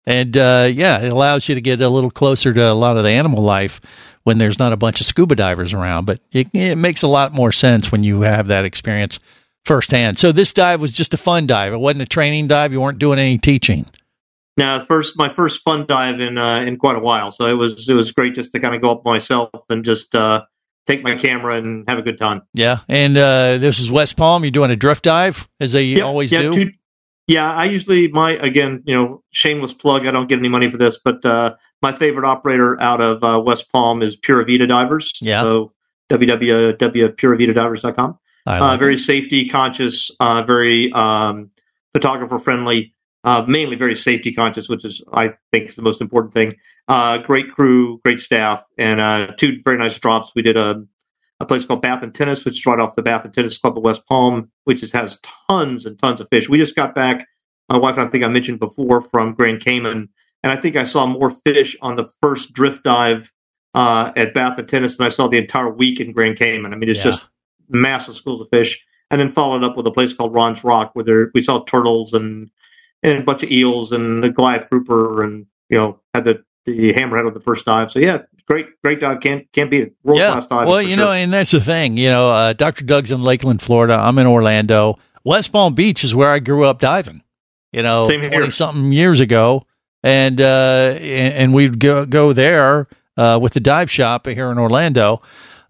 [0.05, 3.05] And uh, yeah, it allows you to get a little closer to a lot of
[3.05, 3.81] the animal life
[4.25, 6.07] when there's not a bunch of scuba divers around.
[6.07, 9.21] But it, it makes a lot more sense when you have that experience
[9.65, 10.19] firsthand.
[10.19, 11.73] So this dive was just a fun dive.
[11.73, 12.73] It wasn't a training dive.
[12.73, 13.87] You weren't doing any teaching.
[14.57, 17.89] Now, first my first fun dive in uh, in quite a while, so it was
[17.89, 20.43] it was great just to kind of go up myself and just uh,
[20.87, 22.43] take my camera and have a good time.
[22.53, 22.81] Yeah.
[22.89, 24.45] And uh, this is West Palm.
[24.45, 26.55] You're doing a drift dive as they Yeah, always yeah, do.
[26.55, 26.73] two-
[27.29, 30.07] yeah, I usually my again, you know, shameless plug.
[30.07, 33.41] I don't get any money for this, but uh, my favorite operator out of uh,
[33.41, 35.13] West Palm is Pura Vida Divers.
[35.23, 35.41] Yeah.
[35.43, 35.73] So
[36.11, 38.19] www.puravidadivers.com.
[38.45, 41.51] Uh, very safety conscious, uh, very um,
[41.95, 42.92] photographer friendly,
[43.25, 46.57] uh, mainly very safety conscious, which is I think is the most important thing.
[46.89, 50.33] Uh, great crew, great staff, and uh, two very nice drops.
[50.35, 50.85] We did a
[51.41, 53.77] a place called Bath and Tennis, which is right off the Bath and Tennis Club
[53.77, 56.49] of West Palm, which just has tons and tons of fish.
[56.49, 57.27] We just got back.
[57.69, 60.09] My wife and I think I mentioned before from Grand Cayman,
[60.43, 63.33] and I think I saw more fish on the first drift dive
[63.75, 66.73] uh, at Bath and Tennis than I saw the entire week in Grand Cayman.
[66.73, 67.05] I mean, it's Yeah.
[67.13, 67.27] just
[67.69, 68.81] massive schools of fish.
[69.11, 72.13] And then followed up with a place called Ron's Rock, where there, we saw turtles
[72.13, 72.51] and
[73.03, 76.93] and a bunch of eels and the Goliath grouper, and you know had the the
[76.93, 77.91] hammerhead on the first dive.
[77.91, 79.21] So yeah, great great dive.
[79.21, 79.95] Can't can't beat it.
[80.03, 80.69] World class dive.
[80.69, 80.99] Well, you sure.
[80.99, 81.97] know, and that's the thing.
[81.97, 82.85] You know, uh, Dr.
[82.85, 83.95] Doug's in Lakeland, Florida.
[83.95, 84.99] I'm in Orlando.
[85.25, 87.23] West Palm Beach is where I grew up diving.
[87.73, 89.67] You know, twenty something years ago,
[90.03, 92.87] and uh, and and we'd go go there
[93.17, 95.23] uh, with the dive shop here in Orlando.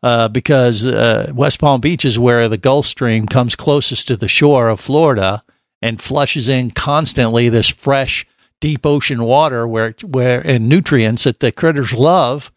[0.05, 4.27] Uh, because uh, West Palm Beach is where the Gulf Stream comes closest to the
[4.27, 5.45] shore of Florida
[5.83, 8.27] and flushes in constantly this fresh,
[8.61, 12.51] deep ocean water where where and nutrients that the critters love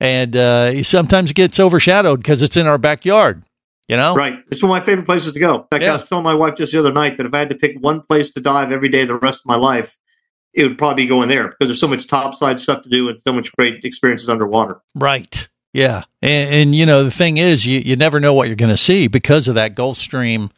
[0.00, 3.44] and uh, it sometimes gets overshadowed because it's in our backyard.
[3.86, 4.34] You know, Right.
[4.50, 5.56] It's one of my favorite places to go.
[5.56, 7.50] In fact, I was telling my wife just the other night that if I had
[7.50, 9.98] to pick one place to dive every day the rest of my life,
[10.54, 13.20] it would probably be going there because there's so much topside stuff to do and
[13.26, 14.80] so much great experiences underwater.
[14.94, 15.48] Right.
[15.72, 18.72] Yeah, and, and you know the thing is, you you never know what you're going
[18.72, 20.50] to see because of that Gulf Stream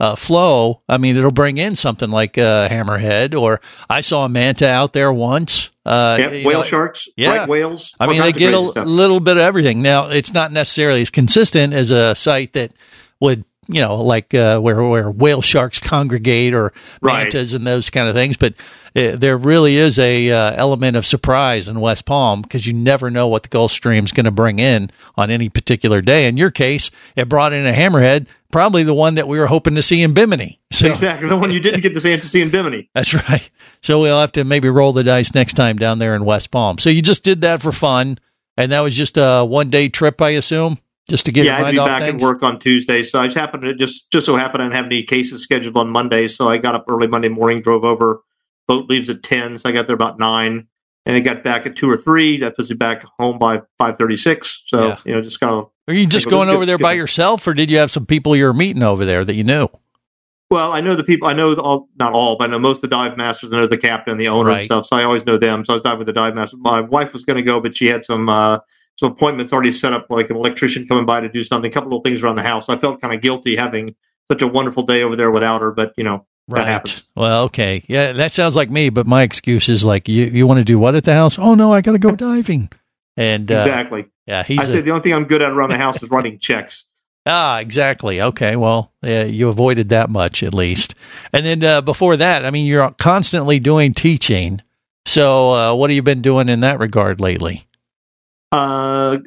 [0.00, 0.80] uh, flow.
[0.88, 4.94] I mean, it'll bring in something like uh, hammerhead, or I saw a manta out
[4.94, 5.68] there once.
[5.84, 7.30] Uh, yeah, whale know, sharks, yeah.
[7.36, 7.94] right whales.
[8.00, 8.86] I mean, they get a stuff.
[8.86, 9.82] little bit of everything.
[9.82, 12.72] Now, it's not necessarily as consistent as a site that
[13.20, 17.24] would, you know, like uh, where where whale sharks congregate or Right.
[17.24, 18.36] mantas and those kind of things.
[18.36, 18.54] But
[18.96, 23.10] uh, there really is a uh, element of surprise in West Palm because you never
[23.10, 26.26] know what the Gulf Stream's going to bring in on any particular day.
[26.26, 29.74] In your case, it brought in a hammerhead, probably the one that we were hoping
[29.76, 30.60] to see in Bimini.
[30.72, 32.88] So exactly the one you didn't get the chance to see in Bimini.
[32.94, 33.48] that's right.
[33.82, 36.78] So we'll have to maybe roll the dice next time down there in West Palm.
[36.78, 38.18] So you just did that for fun,
[38.56, 41.58] and that was just a one day trip, I assume, just to get yeah, I
[41.58, 42.22] your had to mind be back things.
[42.22, 44.76] at work on Tuesday, so I just happened to just just so happened I didn't
[44.76, 48.20] have any cases scheduled on Monday, so I got up early Monday morning, drove over.
[48.68, 50.68] Boat leaves at ten, so I got there about nine,
[51.06, 52.38] and it got back at two or three.
[52.38, 54.62] That puts me back home by five thirty six.
[54.66, 54.96] So Yeah.
[55.04, 55.70] you know, just kind of.
[55.88, 58.44] Are you just going over there by yourself, or did you have some people you
[58.44, 59.68] were meeting over there that you knew?
[60.50, 61.28] Well, I know the people.
[61.28, 63.52] I know the, all, not all, but I know most of the dive masters.
[63.52, 64.56] I know the captain, the owner, Right.
[64.58, 64.86] and stuff.
[64.86, 65.64] So I always know them.
[65.64, 66.56] So I was diving with the dive master.
[66.58, 68.58] My wife was going to go, but she had some uh,
[68.96, 71.96] some appointments already set up, like an electrician coming by to do something, a couple
[71.96, 72.68] of things around the house.
[72.68, 73.94] I felt kind of guilty having
[74.30, 75.70] such a wonderful day over there without her.
[75.70, 77.04] But you know, happens.
[77.14, 77.84] Well, okay.
[77.86, 80.78] Yeah, that sounds like me, but my excuse is like, you, you want to do
[80.78, 81.38] what at the house?
[81.38, 82.70] Oh, no, I got to go diving.
[83.16, 84.06] And uh, exactly.
[84.26, 86.10] Yeah, he's I a- said the only thing I'm good at around the house is
[86.10, 86.84] writing checks.
[87.26, 88.20] Ah, exactly.
[88.20, 88.56] Okay.
[88.56, 90.94] Well, yeah, you avoided that much at least.
[91.32, 94.62] And then uh, before that, I mean, you're constantly doing teaching.
[95.06, 97.66] So, uh, what have you been doing in that regard lately?
[98.52, 99.18] Uh,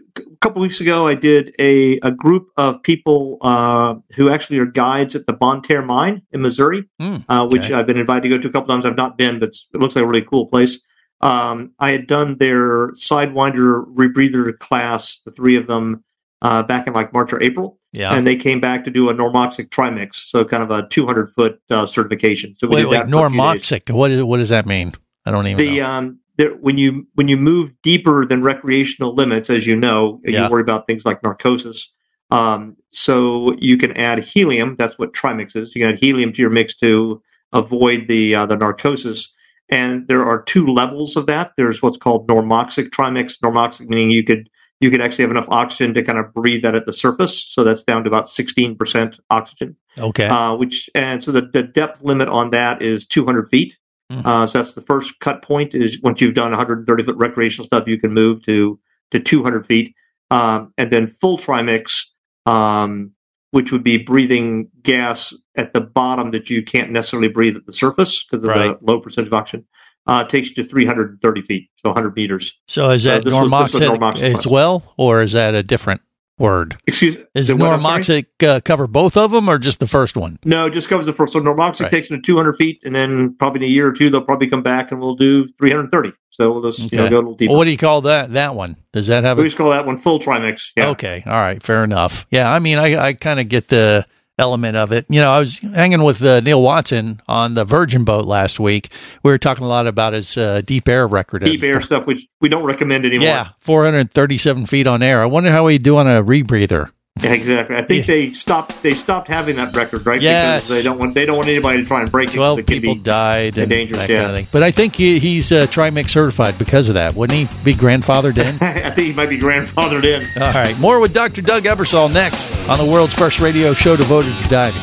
[0.43, 5.15] couple weeks ago, I did a, a group of people uh, who actually are guides
[5.15, 7.73] at the Bonne Terre Mine in Missouri, Mm, uh, which okay.
[7.73, 8.85] I've been invited to go to a couple times.
[8.85, 10.79] I've not been, but it looks like a really cool place.
[11.21, 16.03] Um, I had done their Sidewinder rebreather class, the three of them,
[16.41, 17.79] uh, back in like March or April.
[17.93, 18.13] Yeah.
[18.13, 21.61] And they came back to do a normoxic trimix, so kind of a 200 foot
[21.69, 22.55] uh, certification.
[22.57, 23.61] So we Wait, did wait, that for a few days.
[23.61, 23.93] normoxic.
[23.95, 24.93] What is what does that mean?
[25.25, 25.89] I don't even the know.
[25.89, 30.45] um there, when you when you move deeper than recreational limits, as you know, Yeah.
[30.45, 31.91] you worry about things like narcosis.
[32.31, 34.75] Um, so you can add helium.
[34.77, 35.75] That's what trimix is.
[35.75, 39.31] You can add helium to your mix to avoid the uh, the narcosis.
[39.69, 41.51] And there are two levels of that.
[41.57, 43.39] There's what's called normoxic trimix.
[43.39, 46.75] Normoxic meaning you could you could actually have enough oxygen to kind of breathe that
[46.75, 47.41] at the surface.
[47.41, 49.77] So that's down to about 16% oxygen.
[49.97, 50.27] Okay.
[50.27, 53.77] Uh, which and so the, the depth limit on that is 200 feet.
[54.11, 54.25] Mhm.
[54.25, 55.73] Uh, so that's the first cut point.
[55.73, 58.79] Is once you've done 130 foot recreational stuff, you can move to
[59.11, 59.93] to 200 feet,
[60.31, 62.05] um, and then full trimix,
[62.45, 63.11] um,
[63.51, 67.73] which would be breathing gas at the bottom that you can't necessarily breathe at the
[67.73, 68.79] surface because of Right.
[68.79, 69.65] the low percentage of oxygen.
[70.05, 72.59] Uh, takes you to 330 feet, so 100 meters.
[72.67, 76.01] so is that was- normoxic, normoxic as well, or is that a different
[76.37, 76.77] word?
[76.87, 78.01] Excuse Is the what, I'm sorry?
[78.03, 80.39] normoxic uh, cover both of them, or just the first one?
[80.43, 81.33] No, it just covers the first.
[81.33, 81.91] So normoxic Right.
[81.91, 84.49] takes them to 200 feet, and then probably in a year or two they'll probably
[84.49, 86.13] come back and we'll do 330.
[86.31, 87.51] So we'll just you know go a little deeper.
[87.51, 88.33] Well, what do you call that?
[88.33, 88.75] That one?
[88.91, 90.71] Does that have we a just call that one full trimix.
[90.75, 90.89] Yeah.
[90.89, 91.23] Okay.
[91.25, 91.61] All right.
[91.61, 92.25] Fair enough.
[92.31, 92.51] Yeah.
[92.51, 94.03] I mean, I, I kind of get the
[94.37, 95.05] element of it.
[95.09, 98.89] You know, I was hanging with uh, Neil Watson on the Virgin boat last week.
[99.23, 101.43] We were talking a lot about his uh, deep air record.
[101.43, 103.27] Deep air stuff, which we don't recommend anymore.
[103.27, 103.49] Yeah.
[103.59, 105.21] 437 feet on air.
[105.21, 106.91] I wonder how he'd do on a rebreather.
[107.21, 107.75] Yeah, exactly.
[107.75, 108.81] I think they stopped.
[108.81, 110.19] They stopped having that record, right?
[110.19, 110.63] Yes.
[110.63, 111.13] Because they don't want.
[111.13, 112.31] They don't want anybody to try and break it.
[112.31, 113.99] 'cause 12 it can people be died and dangerous.
[113.99, 114.19] that yeah.
[114.21, 114.47] kind of thing.
[114.51, 117.13] But I think he, he's uh, Trimix certified because of that.
[117.13, 118.55] Wouldn't he be grandfathered in?
[118.61, 120.25] I think he might be grandfathered in.
[120.41, 120.77] All right.
[120.79, 121.41] More with Dr.
[121.43, 124.81] Doug Ebersole next on the world's first radio show devoted to diving.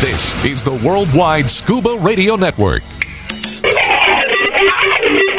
[0.00, 2.82] This is the Worldwide Scuba Radio Network.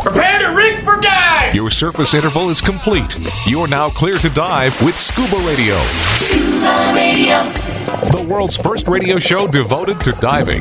[0.00, 1.54] Prepare to rig for dive!
[1.54, 3.16] Your surface interval is complete.
[3.46, 5.78] You're now clear to dive with Scuba Radio,
[6.18, 7.44] Scuba Radio,
[8.12, 10.60] the world's first radio show devoted to diving.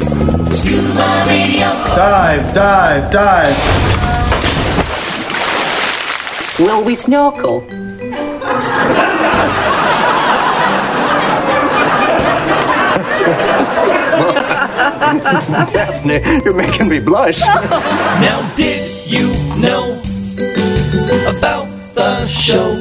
[0.49, 1.65] Scuba Radio.
[1.87, 3.57] Dive, dive, dive.
[6.59, 7.67] Will we snorkel?
[15.19, 17.39] Daphne, you're making me blush.
[17.39, 19.27] Now, did you
[19.59, 20.01] know
[21.27, 22.75] about the show?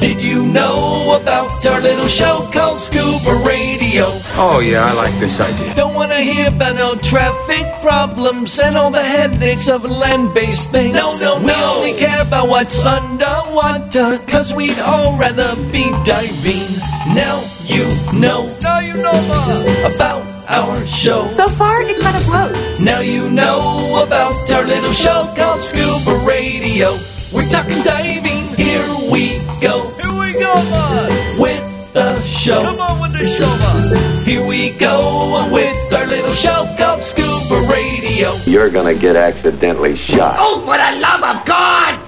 [0.00, 4.04] Did you know about our little show called Scuba Radio?
[4.36, 5.74] Oh, yeah, I like this idea.
[5.74, 10.92] Don't wanna hear about no traffic problems and all the headaches of a land-based thing.
[10.92, 11.44] No, no, no.
[11.44, 16.68] We only care about what's underwater, cause we'd all rather be diving.
[17.14, 17.86] Now you
[18.18, 18.54] know.
[18.60, 21.30] Now you know more about our show.
[21.32, 22.80] So far, it kind of floats.
[22.80, 26.96] Now you know about our little show called Scuba Radio.
[27.32, 28.48] We're talking diving.
[28.56, 29.88] Here we go.
[29.98, 31.40] Here we go, man.
[31.40, 32.62] With the show.
[32.62, 34.24] Come on with the show, man.
[34.24, 38.34] Here we go with our little show called Scuba Radio.
[38.46, 40.36] You're gonna get accidentally shot.
[40.38, 42.00] Oh, for the love of God!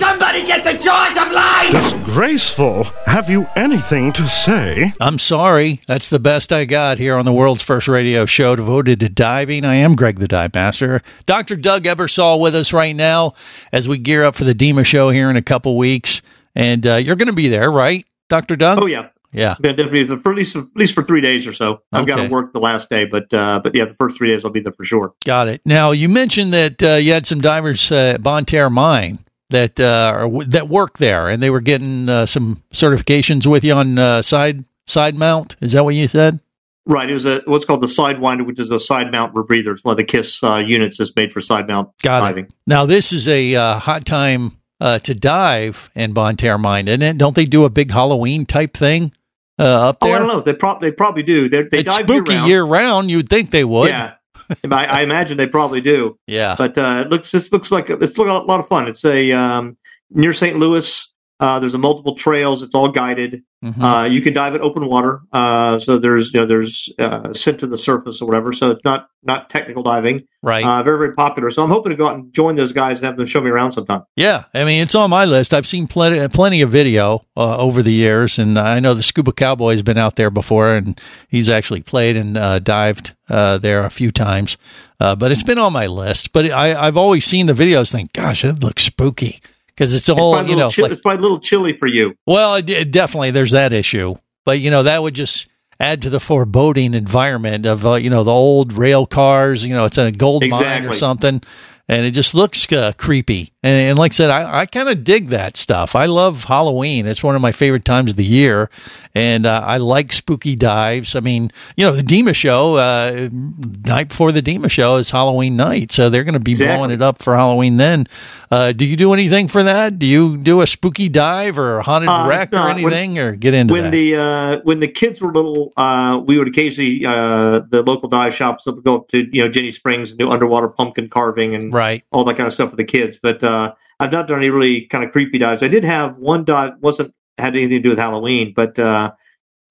[0.00, 1.87] Somebody get the jaws of life!
[2.08, 2.84] Disgraceful.
[3.04, 4.94] Have you anything to say?
[4.98, 5.82] I'm sorry.
[5.86, 9.66] That's the best I got here on the world's first radio show devoted to diving.
[9.66, 11.02] I am Greg the Dive Master.
[11.26, 11.54] Dr.
[11.54, 13.34] Doug Ebersole with us right now
[13.72, 16.22] as we gear up for the DEMA show here in a couple weeks.
[16.54, 18.56] And uh, you're going to be there, right, Dr.
[18.56, 18.78] Doug?
[18.80, 19.56] Oh yeah, Yeah.
[19.62, 21.82] Yeah, definitely for at least at least for three days or so.
[21.92, 24.46] I've got to work the last day, but uh, but yeah, the first three days
[24.46, 25.12] I'll be there for sure.
[25.26, 25.60] Got it.
[25.66, 29.18] Now, you mentioned that uh, you had some divers uh, at Bonne Terre Mine
[29.50, 33.98] that uh, that work there, and they were getting uh, some certifications with you on
[33.98, 35.56] uh, side side mount.
[35.60, 36.40] Is that what you said?
[36.86, 39.72] Right, it was a what's called the Sidewinder, which is a side mount rebreather.
[39.72, 42.44] It's one of the KISS uh, units that's made for side mount Got diving.
[42.46, 42.52] it.
[42.66, 47.02] Now, this is a uh, hot time uh, to dive in Bonne Terre Mine, isn't
[47.02, 47.18] it?
[47.18, 49.12] Don't they do a big Halloween type thing
[49.58, 50.10] uh, up Oh.
[50.12, 50.40] I don't know.
[50.40, 51.50] They, pro- they probably do.
[51.50, 52.48] They're, they It's dive spooky year-round.
[52.48, 53.10] year round.
[53.10, 53.90] You'd think they would.
[53.90, 54.14] Yeah,
[54.70, 56.18] I, I imagine they probably do.
[56.26, 56.54] Yeah.
[56.56, 58.88] But uh, it looks this looks like it's a lot of fun.
[58.88, 59.76] It's a um,
[60.10, 60.58] near St.
[60.58, 61.08] Louis.
[61.40, 62.62] Uh, there's a multiple trails.
[62.62, 63.42] It's all guided.
[63.64, 63.82] Mhm.
[63.82, 65.20] Uh, you can dive at open water.
[65.32, 68.52] Uh, so there's you know there's uh, scent to the surface or whatever.
[68.52, 70.24] So it's not not technical diving.
[70.42, 70.64] Right.
[70.64, 71.50] Uh, very very popular.
[71.50, 73.50] So I'm hoping to go out and join those guys and have them show me
[73.50, 74.02] around sometime.
[74.16, 75.52] Yeah, I mean it's on my list.
[75.54, 79.32] I've seen plenty plenty of video uh, over the years, and I know the Scuba
[79.32, 83.84] Cowboy has been out there before, and he's actually played and uh, dived uh, there
[83.84, 84.56] a few times.
[85.00, 86.32] Uh, but it's been on my list.
[86.32, 87.90] But I, I've always seen the videos.
[87.92, 89.40] Think, gosh, it looks spooky
[89.78, 90.66] because it's all it's you a know.
[90.66, 92.14] little like- it's probably a little chilly for you.
[92.26, 95.48] well, it, it definitely there's that issue, but you know that would just
[95.78, 99.64] add to the foreboding environment of uh, you know the old rail cars.
[99.64, 101.40] You know, it's in a gold mine or something,
[101.88, 103.52] and it just looks uh, creepy.
[103.60, 105.96] And, and like I said, I, I kind of dig that stuff.
[105.96, 108.70] I love Halloween; it's one of my favorite times of the year,
[109.16, 111.16] and uh, I like spooky dives.
[111.16, 115.56] I mean, you know, the DEMA show uh, night before the DEMA show is Halloween
[115.56, 116.76] night, so they're going to be Exactly.
[116.76, 117.78] blowing it up for Halloween.
[117.78, 118.06] Then,
[118.52, 119.98] uh, do you do anything for that?
[119.98, 123.18] Do you do a spooky dive or a haunted Uh, wreck no, or when- anything,
[123.18, 123.90] or get into when that?
[123.90, 128.36] the uh, when the kids were little, uh, we would occasionally uh, the local dive
[128.36, 131.72] shops would go up to you know Ginnie Springs and do underwater pumpkin carving and
[131.72, 132.04] right.
[132.12, 133.18] all that kind of stuff for the kids.
[133.20, 135.62] But uh, I've not done any really kind of creepy dives.
[135.62, 139.12] I did have one dive wasn't had anything to do with Halloween, but uh,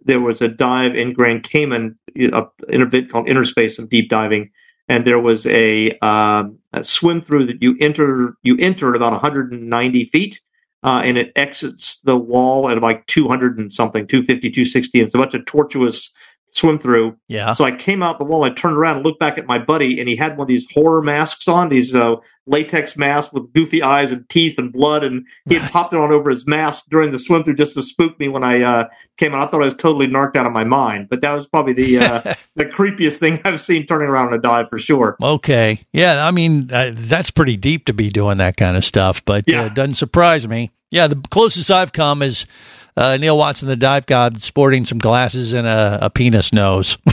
[0.02, 4.10] there was a dive in Grand Cayman, you know, in a called Interspace of deep
[4.10, 4.52] diving,
[4.88, 9.14] and there was a, um, a swim through that you enter you enter at about
[9.14, 10.42] 190 feet.
[10.84, 15.00] Uh, and it exits the wall at like 200 and something, 250, 260.
[15.00, 16.12] And it's a bunch of tortuous
[16.58, 17.16] swim through.
[17.28, 17.54] Yeah.
[17.54, 20.00] So I came out the wall, I turned around and looked back at my buddy,
[20.00, 22.16] and he had one of these horror masks on, these uh,
[22.48, 26.12] latex masks with goofy eyes and teeth and blood, and he had popped it on
[26.12, 28.88] over his mask during the swim through just to spook me when I uh,
[29.18, 29.48] came out.
[29.48, 32.00] I thought I was totally narked out of my mind, but that was probably the
[32.00, 32.22] uh,
[32.56, 35.16] the creepiest thing I've seen turning around on a dive for sure.
[35.22, 35.82] Okay.
[35.94, 39.48] Yeah, I mean, uh, that's pretty deep to be doing that kind of stuff, but
[39.48, 40.72] uh, it doesn't surprise me.
[40.90, 42.46] Yeah, the closest I've come is
[42.98, 46.98] uh, Neil Watson, the dive god, sporting some glasses and a, a penis nose.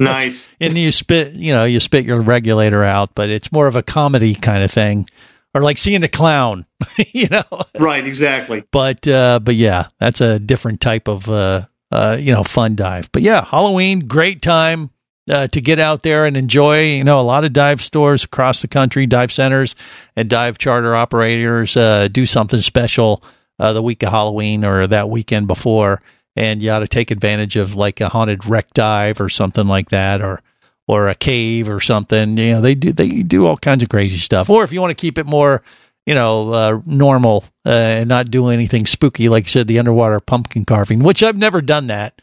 [0.00, 0.46] Nice.
[0.58, 3.82] and you spit, you know, you spit your regulator out, but it's more of a
[3.82, 5.06] comedy kind of thing.
[5.52, 6.64] Or like seeing a clown,
[7.12, 7.44] you know.
[7.78, 8.64] Right, exactly.
[8.72, 13.12] But uh, but yeah, that's a different type of uh, uh, you know fun dive.
[13.12, 14.88] But yeah, Halloween, great time
[15.28, 16.94] uh, to get out there and enjoy.
[16.94, 19.74] You know, a lot of dive stores across the country, dive centers,
[20.16, 23.22] and dive charter operators uh, do something special
[23.60, 26.02] uh, the week of Halloween or that weekend before,
[26.34, 29.90] and you ought to take advantage of like a haunted wreck dive or something like
[29.90, 30.42] that, or
[30.88, 32.36] or a cave or something.
[32.38, 34.48] You know, they do they do all kinds of crazy stuff.
[34.48, 35.62] Or if you want to keep it more,
[36.06, 40.20] you know, uh, normal uh, and not do anything spooky, like you said, the underwater
[40.20, 42.20] pumpkin carving, which I've never done that.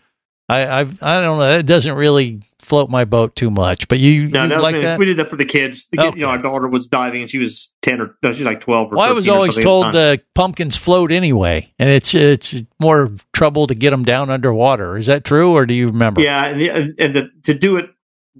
[0.49, 1.57] I I've, I don't know.
[1.59, 3.87] It doesn't really float my boat too much.
[3.87, 4.99] But you, No, you was like that?
[4.99, 5.87] we did that for the kids.
[5.91, 8.43] The kid, You know, our daughter was diving and she was ten or no, she's
[8.43, 8.97] like twelve or.
[8.97, 13.11] Well, I was always at the told the pumpkins float anyway, and it's it's more
[13.33, 14.97] trouble to get them down underwater.
[14.97, 16.21] Is that true, or do you remember?
[16.21, 17.89] Yeah, and, the, and the, to do it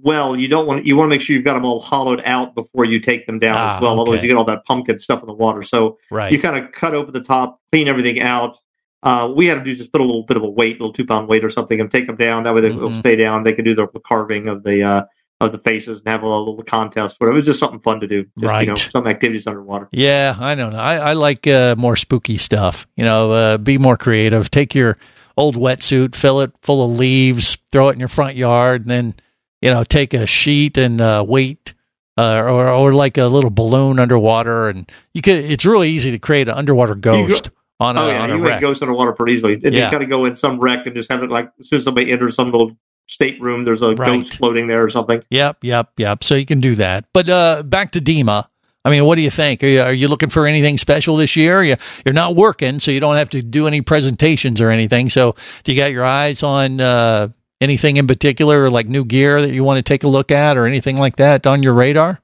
[0.00, 2.54] well, you don't want you want to make sure you've got them all hollowed out
[2.54, 3.98] before you take them down Ah, as well.
[4.00, 5.62] Otherwise, you get all that pumpkin stuff in the water.
[5.62, 6.30] So Right.
[6.30, 8.58] you kind of cut open the top, clean everything out.
[9.02, 10.92] Uh, we had them do just put a little bit of a weight, a little
[10.92, 12.42] two pound weight or something, and take them down.
[12.42, 12.98] That way they will Mhm.
[12.98, 13.44] stay down.
[13.44, 15.02] They can do the carving of the uh,
[15.40, 17.14] of the faces and have a little contest.
[17.20, 17.34] Whatever.
[17.34, 18.24] It was just something fun to do.
[18.40, 18.88] Just, You know, Right.
[18.90, 19.88] some activities underwater.
[19.92, 20.80] Yeah, I don't know.
[20.80, 22.88] I, I like uh, more spooky stuff.
[22.96, 24.50] You know, uh, be more creative.
[24.50, 24.98] Take your
[25.36, 29.14] old wetsuit, fill it full of leaves, throw it in your front yard, and then
[29.62, 31.72] you know take a sheet and uh, weight,
[32.16, 35.36] uh, or or like a little balloon underwater, and you could.
[35.36, 38.42] It's really easy to create an underwater ghost on a oh yeah, on a you
[38.44, 38.60] wreck.
[38.60, 39.54] ghosts underwater pretty easily.
[39.54, 39.84] And Yeah.
[39.86, 41.84] you kind of go in some wreck and just have it like as soon as
[41.84, 42.76] somebody enters some little
[43.06, 44.20] stateroom, there's a Right.
[44.20, 45.22] ghost floating there or something.
[45.30, 46.24] Yep, yep, yep.
[46.24, 47.04] So you can do that.
[47.14, 48.48] But uh, back to DEMA.
[48.84, 49.62] I mean, what do you think?
[49.64, 51.62] Are you, are you looking for anything special this year?
[51.62, 51.76] You,
[52.06, 55.10] you're not working, so you don't have to do any presentations or anything.
[55.10, 57.28] So do you got your eyes on uh,
[57.60, 60.56] anything in particular, or like new gear that you want to take a look at
[60.56, 62.20] or anything like that on your radar?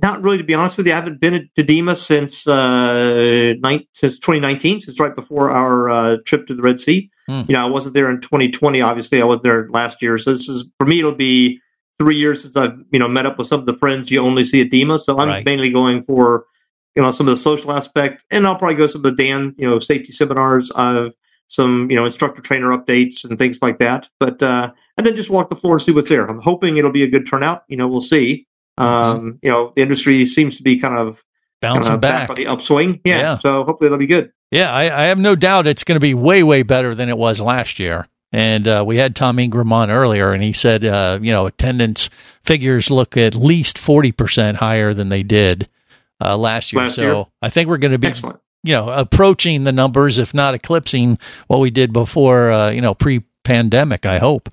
[0.00, 0.92] Not really, to be honest with you.
[0.92, 6.16] I haven't been at DEMA since uh, nine, since 2019, since right before our uh,
[6.24, 7.10] trip to the Red Sea.
[7.26, 7.42] Hmm.
[7.48, 8.80] You know, I wasn't there in 2020.
[8.80, 10.16] Obviously, I was there last year.
[10.18, 11.00] So this is for me.
[11.00, 11.60] It'll be
[11.98, 14.44] three years since I've you know met up with some of the friends you only
[14.44, 15.00] see at DEMA.
[15.00, 15.44] So I'm Right.
[15.44, 16.44] mainly going for
[16.94, 19.54] you know some of the social aspect, and I'll probably go some of the DAN
[19.58, 20.70] you know safety seminars.
[20.74, 21.12] I've
[21.48, 24.08] some you know instructor trainer updates and things like that.
[24.20, 26.26] But uh, and then just walk the floor and see what's there.
[26.26, 27.64] I'm hoping it'll be a good turnout.
[27.68, 28.46] You know, we'll see.
[28.80, 31.22] Um, You know, the industry seems to be kind of
[31.60, 31.74] Mm-hmm.
[31.74, 32.30] Bouncing kinda back.
[32.30, 33.00] on the upswing.
[33.04, 33.38] Yeah, Yeah.
[33.38, 34.30] So hopefully that'll be good.
[34.52, 37.18] Yeah, I, I have no doubt it's going to be way, way better than it
[37.18, 38.06] was last year.
[38.32, 42.10] And uh, we had Tom Ingram on earlier, and he said, uh, you know, attendance
[42.44, 45.68] figures look at least 40% higher than they did
[46.24, 46.82] uh, last year.
[46.82, 47.24] Last so year?
[47.42, 48.38] I think we're going to be Excellent.
[48.62, 51.18] you know, approaching the numbers, if not eclipsing
[51.48, 54.48] what we did before, uh, you know, pre pandemic, I hope.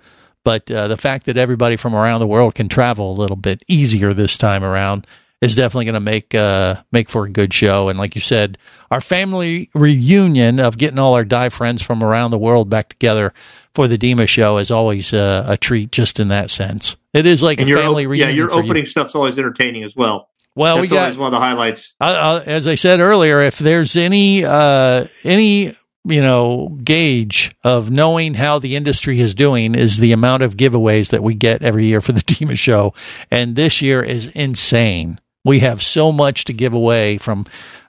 [0.46, 3.64] But uh, the fact that everybody from around the world can travel a little bit
[3.68, 5.06] easier this time around
[5.41, 7.89] is definitely going to make uh, make for a good show.
[7.89, 8.58] And like you said,
[8.89, 13.34] our family reunion of getting all our dive friends from around the world back together
[13.74, 16.96] for the DEMA show is always uh, a treat, just in that sense.
[17.14, 18.30] It is like and a your family op- reunion.
[18.30, 18.64] yeah, your for you.
[18.64, 20.30] opening stuff's always entertaining as well.
[20.56, 21.93] Well, we That's got- always one of the highlights.
[22.00, 25.74] uh, uh, as I said earlier, if there's any uh, any
[26.06, 31.10] you know gauge of knowing how the industry is doing, is the amount of giveaways
[31.10, 32.93] that we get every year for the DEMA Show,
[33.32, 35.20] and this year is insane.
[35.43, 37.45] We have so much to give away from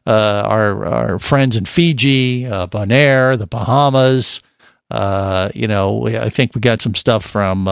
[0.07, 4.41] uh, our our friends in Fiji, uh, Bonaire, the Bahamas.
[4.91, 7.69] Uh, you know, I think we got some stuff from.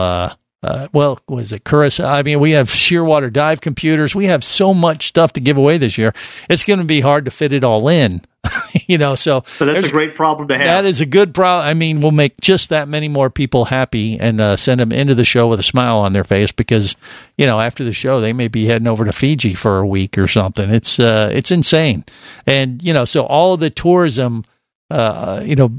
[0.65, 2.07] Uh, well, was it Curacao?
[2.07, 4.15] I mean, we have shearwater dive computers.
[4.15, 6.11] We have so much stuff to give away this year.
[6.49, 8.25] It's going to be hard to fit it all in,
[8.87, 9.13] you know.
[9.13, 10.65] So, But that's a great problem to have.
[10.65, 11.67] that is a good problem.
[11.67, 15.13] I mean, we'll make just that many more people happy and uh, send them into
[15.13, 16.95] the show with a smile on their face because,
[17.37, 20.17] you know, after the show they may be heading over to Fiji for a week
[20.17, 20.71] or something.
[20.71, 22.05] It's uh, it's insane,
[22.47, 24.43] and you know, so all of the tourism,
[24.89, 25.71] uh, you know,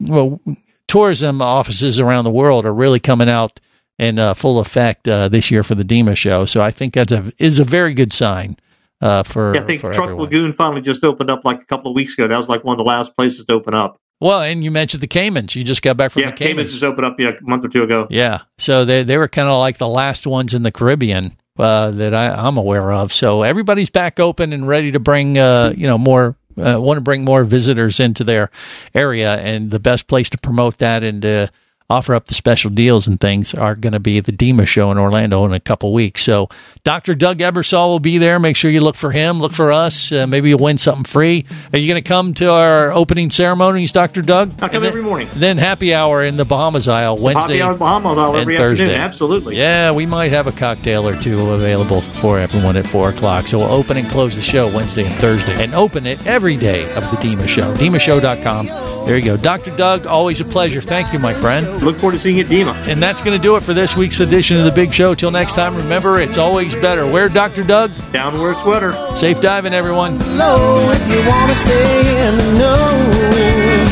[0.00, 0.38] well,
[0.86, 3.58] tourism offices around the world are really coming out
[3.98, 6.44] in uh, full effect uh, this year for the DEMA show.
[6.44, 8.56] So I think that's a is a very good sign
[9.00, 9.54] uh, for.
[9.54, 10.24] Yeah, I think Truk everyone.
[10.24, 12.26] Lagoon finally just opened up like a couple of weeks ago.
[12.28, 14.00] That was like one of the last places to open up.
[14.20, 15.54] Well, and you mentioned the Caymans.
[15.54, 17.68] You just got back from yeah, the Caymans just opened up yeah, a month or
[17.68, 18.06] two ago.
[18.10, 18.40] Yeah.
[18.58, 22.14] So they they were kind of like the last ones in the Caribbean uh, that
[22.14, 23.12] I, I'm aware of.
[23.12, 26.36] So everybody's back open and ready to bring uh, you know more.
[26.56, 28.48] Uh, want to bring more visitors into their
[28.94, 31.50] area, and the best place to promote that and to
[31.90, 34.96] offer up the special deals and things are going to be the DEMA show in
[34.98, 36.22] Orlando in a couple weeks.
[36.22, 36.48] So
[36.82, 37.14] Dr.
[37.14, 38.38] Doug Ebersole will be there.
[38.40, 39.38] Make sure you look for him.
[39.40, 40.10] Look for us.
[40.10, 41.44] Uh, maybe you'll win something free.
[41.72, 44.22] Are you going to come to our opening ceremonies, Dr.
[44.22, 44.52] Doug?
[44.62, 45.28] I come And every morning.
[45.34, 47.58] Then happy hour in the Bahamas Isle Wednesday.
[47.58, 48.84] Happy hour Bahamas Isle every Thursday.
[48.84, 49.00] afternoon.
[49.02, 49.56] Absolutely.
[49.58, 53.46] Yeah, we might have a cocktail or two available for everyone at four o'clock.
[53.46, 56.84] So we'll open and close the show Wednesday and Thursday, and open it every day
[56.94, 57.74] of the DEMA Show.
[57.74, 58.93] DEMAShow.com.
[59.04, 59.70] There you go, Dr.
[59.76, 60.06] Doug.
[60.06, 60.80] Always a pleasure.
[60.80, 61.82] Thank you, my friend.
[61.82, 62.72] Look forward to seeing you at DEMA.
[62.88, 65.14] And that's going to do it for this week's edition of the Big Show.
[65.14, 67.04] Till next time, remember it's always better.
[67.06, 67.64] Where Dr.
[67.64, 67.90] Doug?
[68.12, 68.92] Down to where it's wetter.
[69.16, 70.18] Safe diving, everyone.
[70.38, 73.84] low if you want to stay in the know.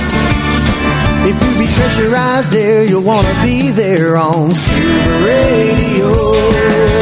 [1.24, 7.01] If you be pressurized there, you'll want to be there on Scuba Radio.